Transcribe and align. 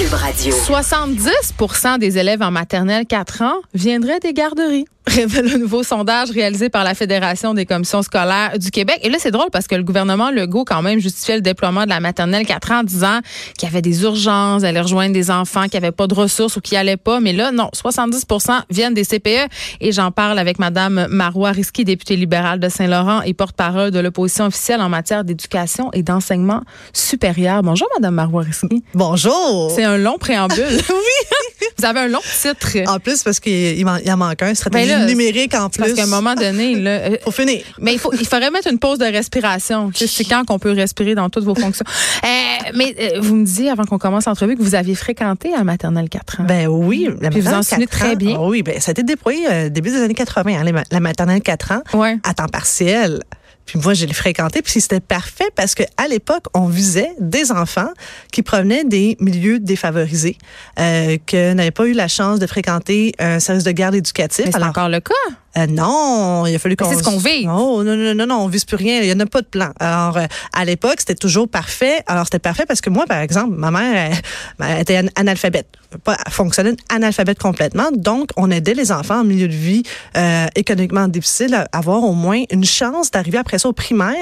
Cube 0.00 0.14
Radio. 0.14 0.54
70% 0.54 1.98
des 1.98 2.16
élèves 2.16 2.40
en 2.40 2.50
maternelle 2.50 3.04
4 3.04 3.42
ans 3.42 3.60
viendraient 3.74 4.18
des 4.18 4.32
garderies. 4.32 4.86
Révèle 5.06 5.54
un 5.54 5.58
nouveau 5.58 5.82
sondage 5.82 6.30
réalisé 6.30 6.68
par 6.68 6.84
la 6.84 6.94
Fédération 6.94 7.54
des 7.54 7.64
commissions 7.64 8.02
scolaires 8.02 8.58
du 8.58 8.70
Québec. 8.70 9.00
Et 9.02 9.08
là, 9.08 9.16
c'est 9.18 9.30
drôle 9.30 9.48
parce 9.50 9.66
que 9.66 9.74
le 9.74 9.82
gouvernement 9.82 10.30
Legault, 10.30 10.64
quand 10.64 10.82
même, 10.82 11.00
justifiait 11.00 11.36
le 11.36 11.40
déploiement 11.40 11.84
de 11.84 11.88
la 11.88 12.00
maternelle 12.00 12.44
4 12.44 12.70
ans 12.70 12.80
en 12.80 12.82
disant 12.82 13.20
qu'il 13.56 13.66
y 13.66 13.72
avait 13.72 13.80
des 13.80 14.02
urgences, 14.02 14.62
d'aller 14.62 14.80
rejoindre 14.80 15.14
des 15.14 15.30
enfants 15.30 15.68
qui 15.68 15.76
n'avaient 15.76 15.90
pas 15.90 16.06
de 16.06 16.14
ressources 16.14 16.56
ou 16.56 16.60
qui 16.60 16.76
allaient 16.76 16.98
pas. 16.98 17.18
Mais 17.18 17.32
là, 17.32 17.50
non, 17.50 17.70
70% 17.74 18.62
viennent 18.68 18.94
des 18.94 19.04
CPE. 19.04 19.48
Et 19.80 19.90
j'en 19.90 20.10
parle 20.10 20.38
avec 20.38 20.58
Madame 20.58 21.06
Marois 21.08 21.52
Risky, 21.52 21.84
députée 21.84 22.16
libérale 22.16 22.60
de 22.60 22.68
Saint-Laurent 22.68 23.22
et 23.22 23.32
porte-parole 23.32 23.90
de 23.90 24.00
l'opposition 24.00 24.46
officielle 24.46 24.82
en 24.82 24.90
matière 24.90 25.24
d'éducation 25.24 25.90
et 25.92 26.02
d'enseignement 26.02 26.60
supérieur. 26.92 27.62
Bonjour, 27.62 27.88
Madame 27.96 28.14
Marois 28.14 28.42
Risky. 28.42 28.84
Bonjour. 28.94 29.72
C'est 29.74 29.84
un 29.84 29.96
long 29.96 30.18
préambule. 30.18 30.66
oui. 30.68 31.36
Vous 31.78 31.84
avez 31.84 32.00
un 32.00 32.08
long 32.08 32.20
titre. 32.20 32.76
En 32.88 32.98
plus, 32.98 33.22
parce 33.22 33.40
qu'il 33.40 33.86
en 33.86 34.16
manque 34.16 34.42
un, 34.42 34.54
stratégie 34.54 34.89
numérique 34.98 35.54
en 35.54 35.68
plus. 35.68 35.80
Parce 35.80 35.92
qu'à 35.94 36.04
un 36.04 36.06
moment 36.06 36.34
donné, 36.34 36.74
là, 36.76 36.90
euh, 37.26 37.30
finir. 37.30 37.62
Mais 37.78 37.94
il, 37.94 37.98
faut, 37.98 38.12
il 38.12 38.26
faudrait 38.26 38.50
mettre 38.50 38.68
une 38.68 38.78
pause 38.78 38.98
de 38.98 39.04
respiration. 39.04 39.90
C'est 39.94 40.24
quand 40.24 40.44
qu'on 40.44 40.58
peut 40.58 40.72
respirer 40.72 41.14
dans 41.14 41.28
toutes 41.30 41.44
vos 41.44 41.54
fonctions. 41.54 41.86
Euh, 42.22 42.70
mais 42.74 42.94
euh, 43.00 43.20
vous 43.20 43.34
me 43.34 43.44
disiez, 43.44 43.70
avant 43.70 43.84
qu'on 43.84 43.98
commence 43.98 44.26
l'entrevue, 44.26 44.54
que 44.54 44.62
vous 44.62 44.74
aviez 44.74 44.94
fréquenté 44.94 45.54
à 45.54 45.64
maternelle 45.64 46.08
4 46.08 46.40
ans. 46.40 46.44
Ben 46.44 46.66
oui. 46.66 47.08
La 47.20 47.30
Puis 47.30 47.40
vous 47.40 47.52
en 47.52 47.62
souvenez 47.62 47.86
très 47.86 48.14
bien. 48.14 48.36
Ah 48.38 48.46
oui, 48.46 48.62
ben 48.62 48.78
ça 48.78 48.90
a 48.90 48.92
été 48.92 49.02
déployé 49.02 49.70
début 49.70 49.90
des 49.90 50.02
années 50.02 50.14
80, 50.14 50.60
hein, 50.60 50.82
la 50.90 51.00
maternelle 51.00 51.40
4 51.40 51.72
ans, 51.72 51.82
ouais. 51.94 52.18
à 52.22 52.34
temps 52.34 52.46
partiel. 52.46 53.20
Puis 53.70 53.78
moi, 53.78 53.94
je 53.94 54.04
l'ai 54.04 54.12
fréquenté, 54.12 54.62
puis 54.62 54.80
c'était 54.80 54.98
parfait 54.98 55.48
parce 55.54 55.76
que 55.76 55.84
à 55.96 56.08
l'époque, 56.08 56.46
on 56.54 56.66
visait 56.66 57.12
des 57.20 57.52
enfants 57.52 57.90
qui 58.32 58.42
provenaient 58.42 58.82
des 58.82 59.16
milieux 59.20 59.60
défavorisés, 59.60 60.36
euh, 60.80 61.18
qui 61.24 61.36
n'avaient 61.36 61.70
pas 61.70 61.86
eu 61.86 61.92
la 61.92 62.08
chance 62.08 62.40
de 62.40 62.48
fréquenter 62.48 63.14
un 63.20 63.38
service 63.38 63.62
de 63.62 63.70
garde 63.70 63.94
éducatif. 63.94 64.46
Mais 64.46 64.50
c'est 64.50 64.64
encore 64.64 64.88
le 64.88 64.98
cas. 64.98 65.14
Euh, 65.58 65.66
non, 65.66 66.46
il 66.46 66.54
a 66.54 66.58
fallu 66.58 66.76
qu'on. 66.76 66.88
C'est 66.88 66.98
ce 66.98 67.02
qu'on 67.02 67.18
vise. 67.18 67.46
Oh, 67.48 67.82
non, 67.82 67.96
non, 67.96 68.14
non, 68.14 68.26
non, 68.26 68.36
on 68.42 68.48
vise 68.48 68.64
plus 68.64 68.76
rien. 68.76 69.00
Il 69.00 69.06
n'y 69.06 69.12
en 69.12 69.20
a 69.20 69.26
pas 69.26 69.42
de 69.42 69.46
plan. 69.46 69.70
Alors, 69.80 70.16
euh, 70.16 70.26
à 70.52 70.64
l'époque, 70.64 70.96
c'était 70.98 71.16
toujours 71.16 71.48
parfait. 71.48 72.02
Alors, 72.06 72.24
c'était 72.24 72.38
parfait 72.38 72.66
parce 72.66 72.80
que 72.80 72.90
moi, 72.90 73.04
par 73.06 73.18
exemple, 73.18 73.54
ma 73.56 73.70
mère 73.70 74.12
elle, 74.60 74.80
était 74.80 75.02
analphabète, 75.16 75.66
pas 76.04 76.16
fonctionnait 76.28 76.76
analphabète 76.88 77.38
complètement. 77.38 77.90
Donc, 77.92 78.30
on 78.36 78.50
aidait 78.50 78.74
les 78.74 78.92
enfants 78.92 79.20
en 79.20 79.24
milieu 79.24 79.48
de 79.48 79.54
vie 79.54 79.82
euh, 80.16 80.46
économiquement 80.54 81.08
difficile 81.08 81.54
à 81.54 81.66
avoir 81.72 82.04
au 82.04 82.14
moins 82.14 82.44
une 82.50 82.64
chance 82.64 83.10
d'arriver 83.10 83.38
après 83.38 83.58
ça 83.58 83.68
au 83.68 83.72
primaire 83.72 84.14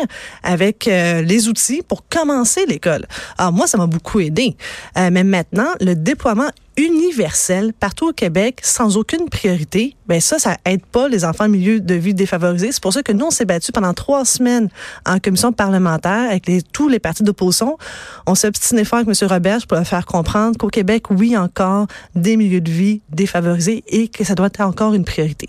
avec 0.42 0.86
les 0.86 1.48
outils 1.48 1.82
pour 1.86 2.08
commencer 2.08 2.64
l'école. 2.66 3.06
Alors, 3.36 3.52
moi, 3.52 3.66
ça 3.66 3.76
m'a 3.76 3.86
beaucoup 3.86 4.20
aidé. 4.20 4.56
mais 4.96 5.24
maintenant, 5.24 5.68
le 5.80 5.94
déploiement 5.94 6.48
universel 6.78 7.72
partout 7.72 8.10
au 8.10 8.12
Québec 8.12 8.60
sans 8.62 8.96
aucune 8.96 9.28
priorité, 9.28 9.96
ben 10.06 10.20
ça, 10.20 10.38
ça 10.38 10.56
aide 10.64 10.86
pas 10.86 11.08
les 11.08 11.24
enfants 11.24 11.44
en 11.44 11.48
milieu 11.48 11.80
de 11.80 11.94
vie 11.94 12.14
défavorisés. 12.14 12.70
C'est 12.70 12.82
pour 12.82 12.92
ça 12.92 13.02
que 13.02 13.12
nous, 13.12 13.26
on 13.26 13.30
s'est 13.30 13.44
battu 13.44 13.72
pendant 13.72 13.92
trois 13.92 14.24
semaines 14.24 14.68
en 15.04 15.18
commission 15.18 15.52
parlementaire 15.52 16.30
avec 16.30 16.48
tous 16.72 16.88
les 16.88 17.00
partis 17.00 17.24
d'opposition. 17.24 17.76
On 18.26 18.34
s'est 18.34 18.46
obstiné 18.46 18.84
fort 18.84 19.00
avec 19.00 19.08
M. 19.08 19.28
Robert 19.28 19.66
pour 19.66 19.76
leur 19.76 19.86
faire 19.86 20.06
comprendre 20.06 20.56
qu'au 20.56 20.68
Québec, 20.68 21.10
oui, 21.10 21.36
encore 21.36 21.88
des 22.14 22.36
milieux 22.36 22.60
de 22.60 22.70
vie 22.70 23.02
défavorisés 23.10 23.82
et 23.88 24.08
que 24.08 24.22
ça 24.22 24.34
doit 24.34 24.46
être 24.46 24.60
encore 24.60 24.94
une 24.94 25.04
priorité. 25.04 25.48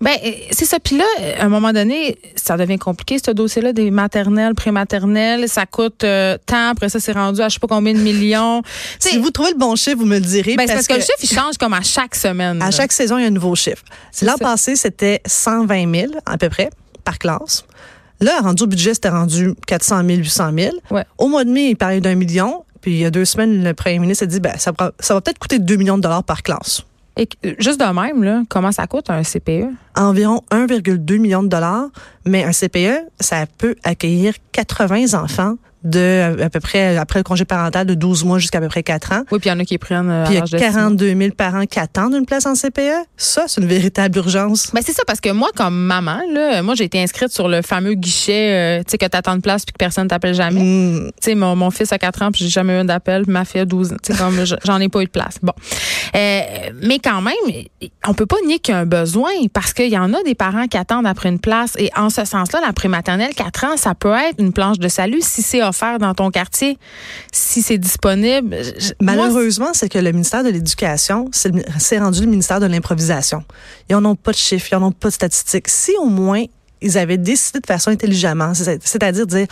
Ben 0.00 0.16
c'est 0.50 0.64
ça. 0.64 0.78
Puis 0.78 0.96
là, 0.96 1.04
à 1.38 1.44
un 1.44 1.48
moment 1.48 1.72
donné, 1.72 2.18
ça 2.36 2.56
devient 2.56 2.78
compliqué 2.78 3.18
ce 3.24 3.30
dossier-là 3.30 3.72
des 3.72 3.90
maternelles, 3.90 4.54
prématernelles. 4.54 5.48
Ça 5.48 5.66
coûte 5.66 6.04
euh, 6.04 6.36
tant. 6.46 6.70
Après 6.70 6.88
ça, 6.88 7.00
c'est 7.00 7.12
rendu 7.12 7.40
à 7.40 7.48
je 7.48 7.54
sais 7.54 7.60
pas 7.60 7.66
combien 7.66 7.92
de 7.92 7.98
millions. 7.98 8.62
si 8.98 9.18
vous 9.18 9.30
trouvez 9.30 9.52
le 9.52 9.58
bon 9.58 9.76
chiffre, 9.76 9.98
vous 9.98 10.06
me 10.06 10.18
le 10.18 10.24
direz. 10.24 10.56
Ben, 10.56 10.66
parce, 10.66 10.86
que, 10.86 10.94
le 10.94 11.00
chiffre 11.00 11.18
il 11.22 11.28
change 11.28 11.56
comme 11.58 11.74
à 11.74 11.82
chaque 11.82 12.14
semaine. 12.14 12.62
À 12.62 12.70
chaque 12.70 12.92
saison, 12.92 13.18
il 13.18 13.22
y 13.22 13.24
a 13.24 13.28
un 13.28 13.30
nouveau 13.30 13.54
chiffre. 13.54 13.82
L'an 14.22 14.36
passé, 14.38 14.76
c'était 14.76 15.20
120 15.26 15.94
000 15.94 16.12
à 16.26 16.36
peu 16.38 16.48
près 16.48 16.70
par 17.04 17.18
classe. 17.18 17.64
Là, 18.20 18.40
rendu 18.40 18.62
au 18.62 18.66
budget, 18.66 18.94
c'était 18.94 19.10
rendu 19.10 19.54
400 19.66 20.02
000, 20.06 20.18
800 20.18 20.50
000. 20.56 20.76
Ouais. 20.90 21.04
Au 21.18 21.28
mois 21.28 21.44
de 21.44 21.50
mai, 21.50 21.70
il 21.70 21.76
parlait 21.76 22.00
d'un 22.00 22.14
million. 22.14 22.64
Puis 22.80 22.92
il 22.92 22.98
y 22.98 23.04
a 23.04 23.10
deux 23.10 23.24
semaines, 23.24 23.64
le 23.64 23.74
premier 23.74 23.98
ministre 23.98 24.24
a 24.24 24.26
dit, 24.26 24.40
ben, 24.40 24.54
ça, 24.58 24.72
ça 25.00 25.14
va 25.14 25.20
peut-être 25.20 25.38
coûter 25.38 25.58
2 25.58 25.76
millions 25.76 25.96
de 25.96 26.02
dollars 26.02 26.22
par 26.22 26.42
classe. 26.42 26.82
Et 27.16 27.28
juste 27.58 27.78
de 27.78 27.84
même, 27.84 28.24
là, 28.24 28.42
comment 28.48 28.72
ça 28.72 28.86
coûte 28.86 29.08
un 29.08 29.22
CPE? 29.22 29.68
Environ 29.96 30.42
1,2 30.50 31.18
million 31.18 31.42
de 31.42 31.48
dollars, 31.48 31.86
mais 32.26 32.42
un 32.42 32.52
CPE, 32.52 33.08
ça 33.20 33.46
peut 33.58 33.76
accueillir 33.84 34.34
80 34.52 35.14
enfants 35.14 35.56
de 35.84 36.42
à 36.42 36.50
peu 36.50 36.60
près 36.60 36.96
après 36.96 37.20
le 37.20 37.24
congé 37.24 37.44
parental 37.44 37.86
de 37.86 37.94
12 37.94 38.24
mois 38.24 38.38
jusqu'à 38.38 38.60
peu 38.60 38.68
près 38.68 38.82
4 38.82 39.12
ans. 39.12 39.22
Oui, 39.30 39.38
puis 39.38 39.50
il 39.50 39.52
y 39.52 39.56
en 39.56 39.60
a 39.60 39.64
qui 39.64 39.78
prennent 39.78 40.10
euh, 40.10 40.24
Puis 40.24 40.34
il 40.34 40.38
y 40.38 40.56
a 40.56 40.58
42 40.58 41.14
000 41.14 41.30
parents 41.36 41.66
qui 41.66 41.78
attendent 41.78 42.14
une 42.14 42.26
place 42.26 42.46
en 42.46 42.54
CPE. 42.54 43.06
Ça, 43.16 43.44
c'est 43.46 43.60
une 43.60 43.66
véritable 43.66 44.16
urgence. 44.18 44.70
Ben 44.72 44.80
c'est 44.84 44.92
ça 44.92 45.02
parce 45.06 45.20
que 45.20 45.30
moi 45.30 45.50
comme 45.54 45.76
maman 45.76 46.20
là, 46.32 46.62
moi 46.62 46.74
j'ai 46.74 46.84
été 46.84 47.02
inscrite 47.02 47.30
sur 47.30 47.48
le 47.48 47.62
fameux 47.62 47.94
guichet 47.94 48.78
euh, 48.80 48.82
tu 48.82 48.92
sais 48.92 48.98
que 48.98 49.06
tu 49.06 49.16
attends 49.16 49.34
une 49.34 49.42
place 49.42 49.64
puis 49.64 49.74
que 49.74 49.78
personne 49.78 50.08
t'appelle 50.08 50.34
jamais. 50.34 50.60
Mm. 50.60 51.10
Tu 51.20 51.30
sais 51.30 51.34
mon, 51.34 51.54
mon 51.54 51.70
fils 51.70 51.92
a 51.92 51.98
4 51.98 52.22
ans 52.22 52.30
puis 52.32 52.44
j'ai 52.44 52.50
jamais 52.50 52.80
eu 52.80 52.84
d'appel, 52.84 53.24
ma 53.26 53.44
fille 53.44 53.60
a 53.60 53.64
12 53.66 53.92
ans, 53.92 53.96
tu 54.02 54.12
sais 54.12 54.18
comme 54.18 54.42
j'en 54.64 54.80
ai 54.80 54.88
pas 54.88 55.02
eu 55.02 55.06
de 55.06 55.10
place. 55.10 55.36
Bon. 55.42 55.52
Euh, 56.16 56.40
mais 56.82 56.98
quand 56.98 57.20
même, 57.20 57.34
on 58.06 58.14
peut 58.14 58.26
pas 58.26 58.36
nier 58.46 58.58
qu'il 58.58 58.74
y 58.74 58.76
a 58.76 58.80
un 58.80 58.86
besoin 58.86 59.30
parce 59.52 59.72
qu'il 59.72 59.90
y 59.90 59.98
en 59.98 60.14
a 60.14 60.22
des 60.22 60.34
parents 60.34 60.66
qui 60.66 60.76
attendent 60.76 61.06
après 61.06 61.28
une 61.28 61.40
place 61.40 61.74
et 61.78 61.90
en 61.96 62.10
ce 62.10 62.24
sens-là 62.24 62.60
la 62.64 62.72
prématernelle 62.72 63.34
4 63.34 63.64
ans, 63.64 63.76
ça 63.76 63.94
peut 63.94 64.14
être 64.14 64.36
une 64.38 64.52
planche 64.52 64.78
de 64.78 64.88
salut 64.88 65.20
si 65.20 65.42
c'est 65.42 65.62
faire 65.74 65.98
dans 65.98 66.14
ton 66.14 66.30
quartier, 66.30 66.78
si 67.32 67.60
c'est 67.60 67.78
disponible. 67.78 68.56
Malheureusement, 69.00 69.70
c'est 69.74 69.88
que 69.88 69.98
le 69.98 70.12
ministère 70.12 70.44
de 70.44 70.48
l'Éducation, 70.48 71.30
c'est 71.32 71.98
rendu 71.98 72.20
le 72.20 72.26
ministère 72.26 72.60
de 72.60 72.66
l'improvisation. 72.66 73.44
Ils 73.88 73.96
n'en 73.96 74.12
ont 74.12 74.16
pas 74.16 74.32
de 74.32 74.36
chiffres, 74.36 74.68
ils 74.72 74.78
n'en 74.78 74.86
ont 74.88 74.92
pas 74.92 75.08
de 75.08 75.14
statistiques. 75.14 75.68
Si 75.68 75.92
au 76.00 76.06
moins 76.06 76.44
ils 76.80 76.98
avaient 76.98 77.18
décidé 77.18 77.60
de 77.60 77.66
façon 77.66 77.90
intelligemment, 77.90 78.52
c'est-à-dire 78.54 79.26
dire, 79.26 79.46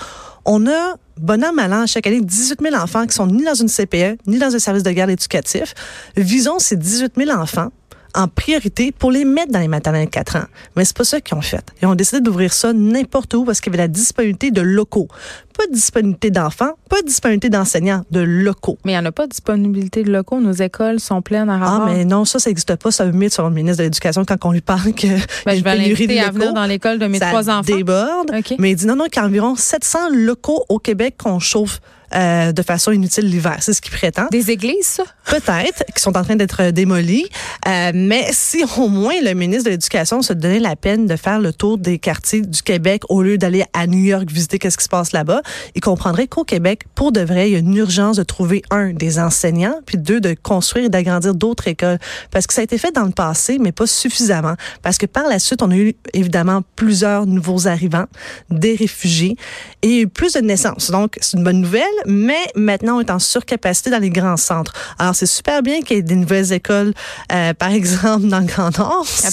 on 0.44 0.66
a 0.66 0.96
bon 1.16 1.42
an, 1.44 1.52
mal 1.52 1.72
an, 1.72 1.86
chaque 1.86 2.06
année, 2.06 2.20
18 2.20 2.60
000 2.60 2.74
enfants 2.74 3.06
qui 3.06 3.14
sont 3.14 3.26
ni 3.26 3.44
dans 3.44 3.54
une 3.54 3.68
CPE, 3.68 4.18
ni 4.26 4.38
dans 4.38 4.54
un 4.54 4.58
service 4.58 4.82
de 4.82 4.90
garde 4.90 5.10
éducatif. 5.10 5.74
Visons 6.16 6.58
ces 6.58 6.76
18 6.76 7.14
000 7.16 7.30
enfants 7.30 7.70
en 8.14 8.28
priorité 8.28 8.92
pour 8.92 9.10
les 9.10 9.24
mettre 9.24 9.52
dans 9.52 9.58
les 9.58 9.68
maternelles 9.68 10.08
4 10.08 10.36
ans. 10.36 10.44
Mais 10.76 10.84
c'est 10.84 10.96
pas 10.96 11.04
ça 11.04 11.20
qu'ils 11.20 11.36
ont 11.36 11.42
fait. 11.42 11.64
Ils 11.80 11.86
ont 11.86 11.94
décidé 11.94 12.20
d'ouvrir 12.20 12.52
ça 12.52 12.72
n'importe 12.72 13.34
où 13.34 13.44
parce 13.44 13.60
qu'il 13.60 13.72
y 13.72 13.76
avait 13.76 13.84
la 13.84 13.88
disponibilité 13.88 14.50
de 14.50 14.60
locaux. 14.60 15.08
Pas 15.56 15.66
de 15.66 15.72
disponibilité 15.72 16.30
d'enfants, 16.30 16.72
pas 16.88 17.02
de 17.02 17.06
disponibilité 17.06 17.50
d'enseignants, 17.50 18.04
de 18.10 18.20
locaux. 18.20 18.78
Mais 18.84 18.92
il 18.92 18.94
n'y 18.94 19.00
en 19.00 19.04
a 19.06 19.12
pas 19.12 19.24
de 19.26 19.30
disponibilité 19.30 20.02
de 20.02 20.10
locaux. 20.12 20.40
Nos 20.40 20.52
écoles 20.52 21.00
sont 21.00 21.22
pleines 21.22 21.50
à 21.50 21.58
Ah, 21.62 21.84
mais 21.86 22.04
non, 22.04 22.24
ça, 22.24 22.38
ça 22.38 22.50
n'existe 22.50 22.76
pas. 22.76 22.90
Ça 22.90 23.04
met 23.06 23.28
sur 23.28 23.44
le 23.44 23.54
ministre 23.54 23.78
de 23.78 23.84
l'Éducation 23.84 24.24
quand 24.24 24.36
on 24.44 24.52
lui 24.52 24.60
parle 24.60 24.92
que. 24.94 25.06
Ben, 25.44 25.56
je 25.56 25.62
vais 25.62 25.76
l'inviter 25.76 26.20
à 26.20 26.30
venir 26.30 26.54
dans 26.54 26.64
l'école 26.66 26.98
de 26.98 27.06
mes 27.06 27.18
ça 27.18 27.28
trois 27.28 27.50
enfants. 27.50 27.74
déborde. 27.76 28.30
Mais 28.58 28.70
il 28.70 28.76
dit 28.76 28.86
non, 28.86 28.96
non, 28.96 29.04
qu'il 29.04 29.20
y 29.20 29.24
a 29.24 29.28
environ 29.28 29.56
700 29.56 29.98
locaux 30.12 30.64
au 30.68 30.78
Québec 30.78 31.16
qu'on 31.22 31.38
chauffe 31.38 31.80
euh, 32.14 32.52
de 32.52 32.62
façon 32.62 32.92
inutile 32.92 33.26
l'hiver. 33.26 33.56
C'est 33.60 33.72
ce 33.72 33.80
qu'il 33.80 33.92
prétend. 33.92 34.26
Des 34.30 34.50
églises, 34.50 34.86
ça? 34.86 35.04
Peut-être, 35.26 35.84
qui 35.94 36.02
sont 36.02 36.16
en 36.16 36.24
train 36.24 36.36
d'être 36.36 36.70
démolies. 36.70 37.26
Euh, 37.68 37.92
mais 37.94 38.28
si 38.32 38.64
au 38.78 38.88
moins 38.88 39.14
le 39.22 39.34
ministre 39.34 39.64
de 39.64 39.70
l'Éducation 39.70 40.22
se 40.22 40.32
donnait 40.32 40.58
la 40.58 40.76
peine 40.76 41.06
de 41.06 41.16
faire 41.16 41.40
le 41.40 41.52
tour 41.52 41.78
des 41.78 41.98
quartiers 41.98 42.42
du 42.42 42.62
Québec 42.62 43.02
au 43.08 43.22
lieu 43.22 43.38
d'aller 43.38 43.64
à 43.72 43.86
New 43.86 44.02
York 44.02 44.30
visiter 44.30 44.58
qu'est-ce 44.58 44.78
qui 44.78 44.84
se 44.84 44.88
passe 44.88 45.12
là-bas, 45.12 45.42
il 45.74 45.80
comprendrait 45.80 46.26
qu'au 46.26 46.44
Québec, 46.44 46.84
pour 46.94 47.12
de 47.12 47.20
vrai, 47.20 47.50
il 47.50 47.52
y 47.52 47.56
a 47.56 47.58
une 47.58 47.76
urgence 47.76 48.16
de 48.16 48.22
trouver 48.22 48.62
un 48.70 48.92
des 48.92 49.18
enseignants, 49.18 49.80
puis 49.86 49.98
deux 49.98 50.20
de 50.20 50.34
construire 50.40 50.86
et 50.86 50.88
d'agrandir 50.88 51.34
d'autres 51.34 51.68
écoles. 51.68 51.98
Parce 52.30 52.46
que 52.46 52.54
ça 52.54 52.60
a 52.60 52.64
été 52.64 52.78
fait 52.78 52.92
dans 52.92 53.04
le 53.04 53.12
passé, 53.12 53.58
mais 53.58 53.72
pas 53.72 53.86
suffisamment. 53.86 54.54
Parce 54.82 54.98
que 54.98 55.06
par 55.06 55.28
la 55.28 55.38
suite, 55.38 55.62
on 55.62 55.70
a 55.70 55.76
eu 55.76 55.94
évidemment 56.12 56.62
plusieurs 56.76 57.26
nouveaux 57.26 57.66
arrivants, 57.66 58.06
des 58.50 58.74
réfugiés 58.74 59.36
et 59.82 60.06
plus 60.06 60.34
de 60.34 60.40
naissances. 60.40 60.90
Donc, 60.90 61.16
c'est 61.20 61.36
une 61.36 61.44
bonne 61.44 61.60
nouvelle, 61.60 61.82
mais 62.06 62.46
maintenant, 62.54 62.96
on 62.96 63.00
est 63.00 63.10
en 63.10 63.18
surcapacité 63.18 63.90
dans 63.90 63.98
les 63.98 64.10
grands 64.10 64.36
centres. 64.36 64.72
Alors, 64.98 65.14
c'est 65.14 65.26
super 65.26 65.62
bien 65.62 65.82
qu'il 65.82 65.96
y 65.96 65.98
ait 66.00 66.02
des 66.02 66.14
nouvelles 66.14 66.52
écoles, 66.52 66.92
euh, 67.32 67.54
par 67.54 67.70
exemple, 67.72 68.28
dans 68.28 68.40
le 68.40 68.46
Grand 68.46 68.76
Nord. 68.78 69.06
À 69.24 69.30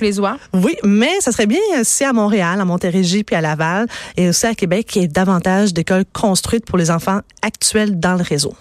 les 0.00 0.18
oies. 0.18 0.36
Oui, 0.52 0.76
mais 0.84 1.20
ça 1.20 1.32
serait 1.32 1.46
bien 1.46 1.60
aussi 1.80 2.04
à 2.04 2.12
Montréal, 2.12 2.60
à 2.60 2.64
Montérégie, 2.64 3.24
puis 3.24 3.36
à 3.36 3.40
Laval, 3.40 3.86
et 4.16 4.28
aussi 4.28 4.46
à 4.46 4.54
Québec, 4.54 4.86
qu'il 4.86 5.02
y 5.02 5.04
ait 5.04 5.08
davantage 5.08 5.72
d'écoles 5.72 6.04
construites 6.12 6.66
pour 6.66 6.78
les 6.78 6.90
enfants 6.90 7.20
actuels 7.42 7.98
dans 7.98 8.14
le 8.14 8.22
réseau. 8.22 8.54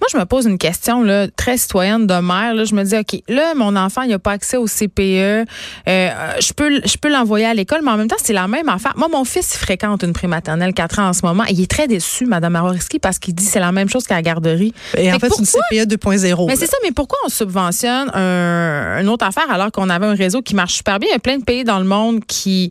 Moi, 0.00 0.08
je 0.12 0.18
me 0.18 0.24
pose 0.24 0.46
une 0.46 0.58
question 0.58 1.02
là, 1.02 1.28
très 1.28 1.56
citoyenne 1.56 2.06
de 2.06 2.14
mère. 2.14 2.54
Là, 2.54 2.64
je 2.64 2.74
me 2.74 2.82
dis, 2.84 2.96
OK, 2.96 3.20
là, 3.28 3.54
mon 3.54 3.76
enfant, 3.76 4.02
il 4.02 4.10
n'a 4.10 4.18
pas 4.18 4.32
accès 4.32 4.56
au 4.56 4.66
CPE. 4.66 4.98
Euh, 4.98 5.44
je 5.86 6.52
peux, 6.52 6.80
je 6.84 6.96
peux 6.96 7.10
l'envoyer 7.10 7.46
à 7.46 7.54
l'école, 7.54 7.80
mais 7.82 7.90
en 7.90 7.96
même 7.96 8.08
temps, 8.08 8.16
c'est 8.22 8.32
la 8.32 8.48
même 8.48 8.68
affaire. 8.68 8.94
Moi, 8.96 9.08
mon 9.08 9.24
fils, 9.24 9.54
il 9.54 9.58
fréquente 9.58 10.02
une 10.02 10.12
prématernelle 10.12 10.74
4 10.74 10.98
ans 10.98 11.08
en 11.08 11.12
ce 11.12 11.24
moment. 11.24 11.44
Et 11.44 11.52
il 11.52 11.62
est 11.62 11.70
très 11.70 11.88
déçu, 11.88 12.26
Mme 12.26 12.56
Aroriski, 12.56 12.98
parce 12.98 13.18
qu'il 13.18 13.34
dit 13.34 13.44
c'est 13.44 13.60
la 13.60 13.72
même 13.72 13.88
chose 13.88 14.04
qu'à 14.06 14.14
la 14.14 14.22
garderie. 14.22 14.72
Et 14.96 15.12
en 15.12 15.18
fait, 15.18 15.30
c'est 15.30 15.40
une 15.40 15.86
CPE 15.86 15.94
2.0. 15.94 16.46
Mais 16.46 16.56
c'est 16.56 16.66
ça, 16.66 16.76
mais 16.82 16.92
pourquoi 16.92 17.18
on 17.24 17.28
subventionne 17.28 18.10
un, 18.14 19.00
une 19.00 19.08
autre 19.08 19.26
affaire 19.26 19.50
alors 19.50 19.70
qu'on 19.72 19.90
avait 19.90 20.06
un 20.06 20.14
réseau 20.14 20.42
qui 20.42 20.54
marche 20.54 20.74
super 20.74 20.98
bien? 20.98 21.08
Il 21.10 21.12
y 21.12 21.16
a 21.16 21.20
plein 21.20 21.38
de 21.38 21.44
pays 21.44 21.64
dans 21.64 21.78
le 21.78 21.84
monde 21.84 22.24
qui 22.26 22.70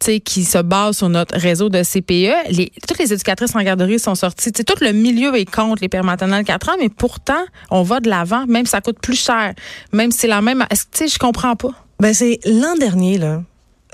qui 0.00 0.44
se 0.44 0.58
base 0.58 0.98
sur 0.98 1.08
notre 1.08 1.36
réseau 1.38 1.68
de 1.68 1.82
CPE. 1.82 2.70
Toutes 2.88 2.98
les 2.98 3.12
éducatrices 3.12 3.54
en 3.54 3.62
garderie 3.62 3.98
sont 3.98 4.14
sorties. 4.14 4.52
tout 4.52 4.74
le 4.80 4.92
milieu 4.92 5.36
est 5.36 5.50
contre 5.50 5.82
les 5.82 5.88
pères 5.88 6.04
maternels 6.04 6.44
4 6.44 6.70
ans, 6.70 6.76
mais 6.80 6.88
pourtant, 6.88 7.44
on 7.70 7.82
va 7.82 8.00
de 8.00 8.08
l'avant, 8.08 8.46
même 8.46 8.64
si 8.64 8.70
ça 8.70 8.80
coûte 8.80 8.98
plus 9.00 9.20
cher, 9.20 9.54
même 9.92 10.10
si 10.10 10.20
c'est 10.20 10.28
la 10.28 10.40
même. 10.40 10.64
Est-ce 10.70 10.86
que 10.86 11.06
je 11.06 11.18
comprends 11.18 11.56
pas? 11.56 11.70
Ben 12.00 12.14
c'est 12.14 12.40
l'an 12.46 12.76
dernier 12.76 13.18
là, 13.18 13.42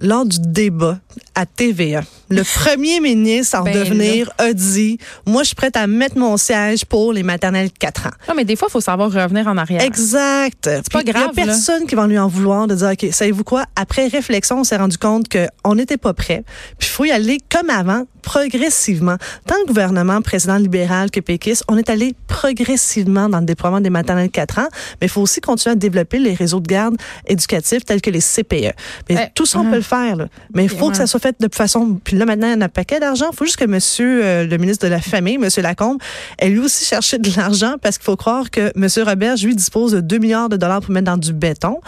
lors 0.00 0.24
du 0.24 0.38
débat 0.40 0.98
à 1.34 1.46
TVA, 1.46 2.02
le 2.28 2.42
premier 2.64 3.00
ministre 3.00 3.58
en 3.58 3.62
ben 3.62 3.74
devenir 3.74 4.30
a 4.38 4.52
dit 4.52 4.98
Moi, 5.26 5.42
je 5.42 5.48
suis 5.48 5.54
prête 5.54 5.76
à 5.76 5.86
mettre 5.86 6.18
mon 6.18 6.36
siège 6.36 6.84
pour 6.84 7.12
les 7.12 7.22
maternelles 7.22 7.70
4 7.70 8.06
ans. 8.06 8.10
Non, 8.28 8.34
mais 8.34 8.44
des 8.44 8.56
fois, 8.56 8.68
il 8.68 8.72
faut 8.72 8.80
savoir 8.80 9.10
revenir 9.12 9.46
en 9.46 9.56
arrière. 9.56 9.82
Exact. 9.82 10.64
C'est 10.64 10.92
pas 10.92 11.02
grave. 11.02 11.30
Il 11.36 11.44
n'y 11.44 11.50
a 11.50 11.52
personne 11.52 11.86
qui 11.86 11.94
va 11.94 12.06
lui 12.06 12.18
en 12.18 12.28
vouloir 12.28 12.66
de 12.66 12.74
dire 12.74 12.90
OK, 12.92 13.06
savez-vous 13.12 13.44
quoi? 13.44 13.64
Après 13.76 14.06
réflexion, 14.08 14.60
on 14.60 14.64
s'est 14.64 14.76
rendu 14.76 14.98
compte 14.98 15.26
qu'on 15.28 15.74
n'était 15.74 15.96
pas 15.96 16.14
prêt. 16.14 16.44
Puis 16.78 16.88
il 16.88 16.92
faut 16.92 17.04
y 17.04 17.10
aller 17.10 17.38
comme 17.50 17.70
avant, 17.70 18.04
progressivement. 18.22 19.16
Tant 19.46 19.54
le 19.60 19.66
gouvernement 19.66 20.20
président 20.20 20.56
libéral 20.56 21.12
que 21.12 21.20
péquiste, 21.20 21.64
on 21.68 21.78
est 21.78 21.88
allé 21.88 22.14
progressivement 22.26 23.28
dans 23.28 23.38
le 23.38 23.46
déploiement 23.46 23.80
des 23.80 23.90
maternelles 23.90 24.30
4 24.30 24.58
ans, 24.58 24.68
mais 25.00 25.06
il 25.06 25.10
faut 25.10 25.20
aussi 25.20 25.40
continuer 25.40 25.72
à 25.72 25.76
développer 25.76 26.18
les 26.18 26.34
réseaux 26.34 26.58
de 26.58 26.66
garde 26.66 26.96
éducatifs 27.26 27.84
tels 27.84 28.00
que 28.00 28.10
les 28.10 28.20
CPE. 28.20 28.74
Mais 29.08 29.30
tout 29.34 29.46
ça, 29.46 29.60
on 29.60 29.70
peut 29.70 29.76
le 29.76 29.82
faire. 29.82 30.16
Là. 30.16 30.26
Mais 30.54 30.64
il 30.64 30.68
faut 30.68 30.90
que 30.90 30.96
ça 30.96 31.05
soit 31.06 31.20
fait 31.20 31.36
de 31.40 31.48
façon. 31.52 31.98
Puis 32.02 32.16
là, 32.16 32.24
maintenant, 32.24 32.48
il 32.48 32.58
y 32.58 32.62
a 32.62 32.64
un 32.64 32.68
paquet 32.68 33.00
d'argent. 33.00 33.26
Il 33.32 33.36
faut 33.36 33.44
juste 33.44 33.56
que 33.56 33.64
monsieur, 33.64 34.24
euh, 34.24 34.46
le 34.46 34.56
ministre 34.58 34.86
de 34.86 34.90
la 34.90 35.00
Famille, 35.00 35.38
monsieur 35.38 35.62
Lacombe, 35.62 35.98
ait 36.38 36.48
lui 36.48 36.60
aussi 36.60 36.84
cherché 36.84 37.18
de 37.18 37.30
l'argent 37.36 37.74
parce 37.80 37.98
qu'il 37.98 38.04
faut 38.04 38.16
croire 38.16 38.50
que 38.50 38.72
monsieur 38.76 39.02
Robert, 39.02 39.36
lui, 39.42 39.54
dispose 39.54 39.92
de 39.92 40.00
2 40.00 40.18
milliards 40.18 40.48
de 40.48 40.56
dollars 40.56 40.80
pour 40.80 40.92
mettre 40.92 41.06
dans 41.06 41.16
du 41.16 41.32
béton 41.32 41.80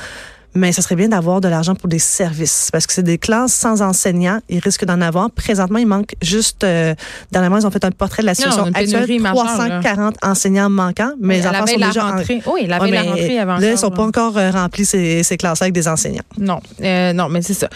mais 0.54 0.72
ce 0.72 0.82
serait 0.82 0.96
bien 0.96 1.08
d'avoir 1.08 1.40
de 1.40 1.48
l'argent 1.48 1.74
pour 1.74 1.88
des 1.88 1.98
services 1.98 2.70
parce 2.72 2.86
que 2.86 2.92
c'est 2.92 3.02
des 3.02 3.18
classes 3.18 3.52
sans 3.52 3.82
enseignants. 3.82 4.40
Ils 4.48 4.58
risquent 4.60 4.84
d'en 4.84 5.00
avoir. 5.00 5.30
Présentement, 5.30 5.78
il 5.78 5.86
manque 5.86 6.14
juste, 6.22 6.64
euh, 6.64 6.94
dernièrement, 7.30 7.58
ils 7.58 7.66
ont 7.66 7.70
fait 7.70 7.84
un 7.84 7.90
portrait 7.90 8.22
de 8.22 8.26
la 8.26 8.34
situation 8.34 8.64
actuelle. 8.64 9.20
340 9.22 10.16
enseignants 10.22 10.70
manquants, 10.70 11.12
mais 11.20 11.38
les 11.38 11.46
enfants 11.46 11.66
sont 11.66 11.76
déjà 11.76 12.02
rentrés. 12.02 12.42
Oui, 12.46 12.66
la 12.66 12.80
ouais, 12.80 12.90
la 12.90 13.02
rentrée 13.02 13.38
avant. 13.38 13.58
Là, 13.58 13.70
ils 13.70 13.78
sont 13.78 13.90
pas 13.90 14.02
encore 14.02 14.36
euh, 14.36 14.50
remplis 14.50 14.84
ces, 14.84 15.22
ces 15.22 15.36
classes 15.36 15.62
avec 15.62 15.74
des 15.74 15.88
enseignants. 15.88 16.22
Non, 16.38 16.60
euh, 16.82 17.12
non, 17.12 17.28
mais 17.28 17.42
c'est 17.42 17.54
ça. 17.54 17.68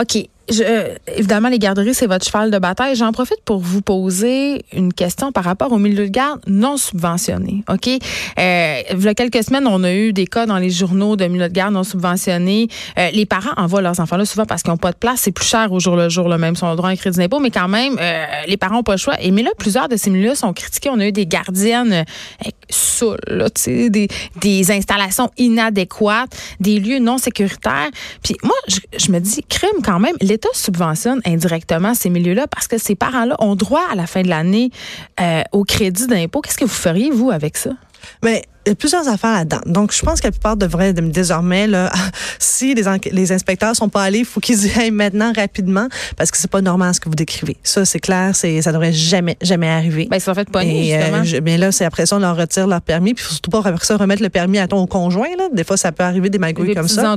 OK. 0.00 0.18
Je, 0.50 0.96
évidemment, 1.16 1.48
les 1.48 1.58
garderies, 1.58 1.94
c'est 1.94 2.06
votre 2.06 2.26
cheval 2.26 2.50
de 2.50 2.58
bataille. 2.58 2.96
J'en 2.96 3.12
profite 3.12 3.40
pour 3.44 3.60
vous 3.60 3.82
poser 3.82 4.64
une 4.72 4.92
question 4.92 5.30
par 5.30 5.44
rapport 5.44 5.72
au 5.72 5.78
milieu 5.78 6.04
de 6.04 6.10
garde 6.10 6.40
non 6.46 6.76
subventionné. 6.76 7.62
OK? 7.68 7.88
Euh, 7.88 8.82
il 8.90 9.00
y 9.00 9.08
a 9.08 9.14
quelques 9.14 9.44
semaines, 9.44 9.66
on 9.66 9.84
a 9.84 9.92
eu 9.92 10.12
des 10.12 10.26
cas 10.26 10.46
dans 10.46 10.58
les 10.58 10.70
journaux 10.70 11.16
de 11.16 11.24
milieu 11.26 11.48
de 11.48 11.52
garde 11.52 11.74
non 11.74 11.84
subventionnés. 11.84 12.68
Euh, 12.98 13.10
les 13.12 13.26
parents 13.26 13.52
envoient 13.56 13.82
leurs 13.82 14.00
enfants 14.00 14.16
là 14.16 14.24
souvent 14.24 14.44
parce 14.44 14.62
qu'ils 14.62 14.72
n'ont 14.72 14.76
pas 14.76 14.92
de 14.92 14.96
place. 14.96 15.20
C'est 15.20 15.32
plus 15.32 15.46
cher 15.46 15.72
au 15.72 15.78
jour 15.78 15.96
le 15.96 16.08
jour, 16.08 16.28
là, 16.28 16.36
même 16.38 16.56
si 16.56 16.64
on 16.64 16.70
a 16.70 16.76
droit 16.76 16.88
à 16.88 16.92
un 16.92 16.96
crédit 16.96 17.18
d'impôt, 17.18 17.38
mais 17.38 17.50
quand 17.50 17.68
même, 17.68 17.96
euh, 18.00 18.24
les 18.46 18.56
parents 18.56 18.76
n'ont 18.76 18.82
pas 18.82 18.94
le 18.94 18.98
choix. 18.98 19.20
Et 19.20 19.30
mais 19.30 19.42
là, 19.42 19.50
plusieurs 19.56 19.88
de 19.88 19.96
ces 19.96 20.10
milieux 20.10 20.34
sont 20.34 20.52
critiqués. 20.52 20.90
On 20.90 20.98
a 20.98 21.06
eu 21.06 21.12
des 21.12 21.26
gardiennes 21.26 21.92
euh, 21.92 22.50
saoules, 22.68 23.18
là, 23.28 23.48
des, 23.66 24.08
des 24.40 24.72
installations 24.72 25.30
inadéquates, 25.38 26.36
des 26.58 26.80
lieux 26.80 26.98
non 26.98 27.18
sécuritaires. 27.18 27.90
Puis 28.22 28.36
moi, 28.42 28.56
je, 28.66 28.78
je 28.98 29.12
me 29.12 29.20
dis, 29.20 29.44
crime 29.48 29.82
quand 29.84 30.00
même, 30.00 30.16
subventionne 30.52 31.20
indirectement 31.24 31.94
ces 31.94 32.10
milieux-là 32.10 32.46
parce 32.46 32.66
que 32.66 32.78
ces 32.78 32.94
parents-là 32.94 33.36
ont 33.38 33.56
droit 33.56 33.84
à 33.90 33.94
la 33.94 34.06
fin 34.06 34.22
de 34.22 34.28
l'année 34.28 34.70
euh, 35.20 35.42
au 35.52 35.64
crédit 35.64 36.06
d'impôt. 36.06 36.40
Qu'est-ce 36.40 36.58
que 36.58 36.64
vous 36.64 36.70
feriez, 36.70 37.10
vous, 37.10 37.30
avec 37.30 37.56
ça? 37.56 37.70
Il 38.22 38.42
y 38.70 38.72
a 38.72 38.76
plusieurs 38.76 39.08
affaires 39.08 39.32
là-dedans. 39.32 39.60
Donc, 39.66 39.92
je 39.92 40.02
pense 40.02 40.20
que 40.20 40.26
la 40.26 40.32
plupart 40.32 40.56
devraient 40.56 40.92
désormais, 40.92 41.66
là, 41.66 41.90
si 42.38 42.74
les, 42.74 42.84
les 43.12 43.32
inspecteurs 43.32 43.74
sont 43.76 43.88
pas 43.88 44.02
allés, 44.02 44.20
il 44.20 44.24
faut 44.24 44.40
qu'ils 44.40 44.66
y 44.66 44.78
aillent 44.78 44.90
maintenant 44.90 45.32
rapidement 45.34 45.88
parce 46.16 46.30
que 46.30 46.38
c'est 46.38 46.50
pas 46.50 46.60
normal 46.60 46.94
ce 46.94 47.00
que 47.00 47.08
vous 47.08 47.14
décrivez. 47.14 47.56
Ça, 47.62 47.84
c'est 47.84 48.00
clair, 48.00 48.34
c'est 48.34 48.62
ça 48.62 48.72
devrait 48.72 48.92
jamais, 48.92 49.36
jamais 49.42 49.68
arriver. 49.68 50.08
Ben, 50.10 50.20
ça 50.20 50.34
fait 50.34 50.48
pas 50.48 50.62
justement. 50.62 51.22
Euh, 51.24 51.40
mais 51.42 51.58
là, 51.58 51.72
c'est 51.72 51.84
après 51.84 52.06
ça, 52.06 52.16
on 52.16 52.20
leur 52.20 52.36
retire 52.36 52.66
leur 52.66 52.80
permis, 52.80 53.14
puis 53.14 53.24
surtout 53.24 53.50
pas 53.50 53.58
après 53.64 53.84
ça 53.84 53.96
remettre 53.96 54.22
le 54.22 54.30
permis 54.30 54.58
à 54.58 54.68
ton 54.68 54.86
conjoint. 54.86 55.28
Là. 55.36 55.48
Des 55.52 55.64
fois, 55.64 55.76
ça 55.76 55.92
peut 55.92 56.04
arriver 56.04 56.30
des 56.30 56.38
magouilles 56.38 56.74
comme 56.74 56.88
ça. 56.88 57.16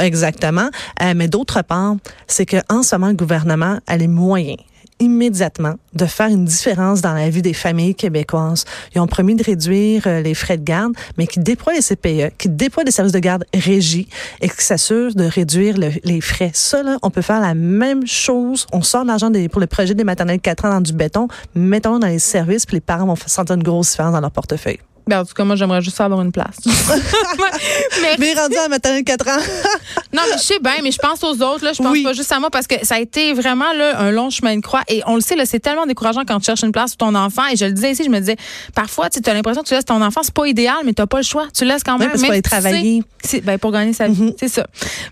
Exactement. 0.00 0.68
Euh, 1.02 1.12
mais 1.14 1.28
d'autre 1.28 1.62
part, 1.62 1.96
c'est 2.26 2.46
que 2.46 2.56
en 2.68 2.82
ce 2.82 2.94
moment, 2.96 3.08
le 3.08 3.14
gouvernement 3.14 3.78
a 3.86 3.96
les 3.96 4.08
moyens 4.08 4.58
immédiatement 5.00 5.74
de 5.94 6.06
faire 6.06 6.28
une 6.28 6.44
différence 6.44 7.00
dans 7.00 7.14
la 7.14 7.30
vie 7.30 7.42
des 7.42 7.52
familles 7.52 7.94
québécoises. 7.94 8.64
Ils 8.94 9.00
ont 9.00 9.06
promis 9.06 9.34
de 9.34 9.42
réduire 9.42 10.02
euh, 10.06 10.20
les 10.22 10.34
frais 10.34 10.56
de 10.56 10.64
garde, 10.64 10.92
mais 11.16 11.26
qui 11.26 11.38
déploient 11.40 11.72
les 11.72 11.82
CPE, 11.82 12.36
qui 12.36 12.48
déploient 12.48 12.84
des 12.84 12.90
services 12.90 13.12
de 13.12 13.18
garde 13.18 13.44
régis 13.54 14.06
et 14.40 14.48
qui 14.48 14.64
s'assurent 14.64 15.14
de 15.14 15.24
réduire 15.24 15.76
les 15.78 16.20
frais. 16.20 16.50
Ça, 16.54 16.82
là, 16.82 16.98
on 17.02 17.10
peut 17.10 17.22
faire 17.22 17.40
la 17.40 17.54
même 17.54 18.06
chose. 18.06 18.66
On 18.72 18.82
sort 18.82 19.04
l'argent 19.04 19.30
pour 19.50 19.60
le 19.60 19.66
projet 19.66 19.94
des 19.94 20.04
maternelles 20.04 20.40
4 20.40 20.64
ans 20.64 20.70
dans 20.70 20.80
du 20.80 20.92
béton, 20.92 21.28
mettons-le 21.54 22.00
dans 22.00 22.06
les 22.06 22.18
services, 22.18 22.66
puis 22.66 22.76
les 22.76 22.80
parents 22.80 23.06
vont 23.06 23.16
sentir 23.26 23.54
une 23.56 23.62
grosse 23.62 23.90
différence 23.90 24.12
dans 24.12 24.20
leur 24.20 24.30
portefeuille. 24.30 24.78
Ben, 25.08 25.20
en 25.20 25.24
tout 25.24 25.32
cas, 25.32 25.42
moi, 25.42 25.56
j'aimerais 25.56 25.80
juste 25.80 25.98
avoir 26.02 26.20
une 26.20 26.32
place. 26.32 26.56
mais, 26.66 28.16
mais 28.18 28.34
rendu 28.34 28.56
à 28.56 28.68
maternelle 28.68 29.04
4 29.04 29.28
ans. 29.28 29.30
non, 30.12 30.20
mais 30.30 30.36
je 30.36 30.42
sais 30.42 30.58
bien, 30.58 30.74
mais 30.82 30.90
je 30.90 30.98
pense 30.98 31.24
aux 31.24 31.42
autres. 31.42 31.64
Là. 31.64 31.72
Je 31.72 31.82
pense 31.82 32.02
pas 32.02 32.12
juste 32.12 32.30
à 32.30 32.38
moi 32.38 32.50
parce 32.50 32.66
que 32.66 32.74
ça 32.84 32.96
a 32.96 32.98
été 32.98 33.32
vraiment 33.32 33.72
là, 33.72 33.98
un 34.00 34.10
long 34.10 34.28
chemin 34.28 34.54
de 34.54 34.60
croix. 34.60 34.82
Et 34.86 35.00
on 35.06 35.14
le 35.14 35.22
sait, 35.22 35.34
c'est 35.46 35.60
tellement 35.60 35.86
décourageant 35.86 36.24
quand 36.28 36.38
tu 36.40 36.44
cherches 36.44 36.62
une 36.62 36.72
place 36.72 36.94
pour 36.94 37.08
ton 37.08 37.14
enfant. 37.14 37.46
Et 37.50 37.56
je 37.56 37.64
le 37.64 37.72
disais 37.72 37.92
ici, 37.92 38.04
je 38.04 38.10
me 38.10 38.18
disais, 38.18 38.36
parfois, 38.74 39.08
tu 39.08 39.18
as 39.24 39.32
l'impression 39.32 39.62
que 39.62 39.68
tu 39.68 39.72
laisses 39.72 39.86
ton 39.86 40.02
enfant. 40.02 40.20
C'est 40.22 40.34
pas 40.34 40.46
idéal, 40.46 40.76
mais 40.84 40.92
tu 40.92 41.00
n'as 41.00 41.06
pas 41.06 41.18
le 41.18 41.24
choix. 41.24 41.46
Tu 41.56 41.64
laisses 41.64 41.82
quand 41.82 41.96
même. 41.96 42.10
parce 42.10 42.22
aller 42.22 42.42
travailler. 42.42 43.02
Ben, 43.44 43.58
pour 43.58 43.72
gagner 43.72 43.94
sa 43.94 44.08
vie. 44.08 44.22
Mm-hmm. 44.22 44.34
C'est 44.38 44.48
ça. 44.48 44.66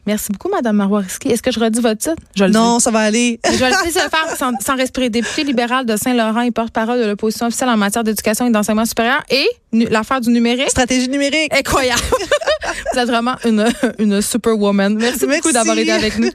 Merci 0.06 0.30
beaucoup, 0.30 0.50
Mme 0.50 0.76
Marois 0.76 1.04
Est-ce 1.24 1.42
que 1.42 1.50
je 1.50 1.58
redis 1.58 1.80
votre 1.80 2.00
titre? 2.00 2.22
Je 2.34 2.44
le 2.44 2.50
non, 2.50 2.80
ça 2.80 2.90
va 2.90 2.98
aller. 3.00 3.40
je 3.44 3.56
vais 3.56 3.70
le 3.70 3.90
faire 3.90 4.36
sans, 4.36 4.52
sans 4.60 4.76
respirer. 4.76 5.08
Député 5.08 5.44
libéral 5.44 5.86
de 5.86 5.96
Saint-Laurent 5.96 6.42
et 6.42 6.50
porte-parole 6.50 6.98
de 6.98 7.06
l'opposition 7.06 7.46
officielle 7.46 7.70
en 7.70 7.78
matière 7.78 8.04
d'éducation 8.04 8.46
et 8.46 8.50
d'enseignement 8.50 8.84
supérieur. 8.84 9.22
Et 9.30 9.46
l'affaire 9.90 10.20
du 10.20 10.30
numérique. 10.30 10.70
Stratégie 10.70 11.08
numérique. 11.08 11.52
Incroyable. 11.56 12.02
Vous 12.92 12.98
êtes 12.98 13.08
vraiment 13.08 13.36
une, 13.44 13.66
une 13.98 14.20
superwoman. 14.22 14.94
Merci, 14.96 15.26
Merci. 15.26 15.40
beaucoup 15.40 15.52
d'avoir 15.52 15.78
été 15.78 15.92
avec 15.92 16.18
nous. 16.18 16.30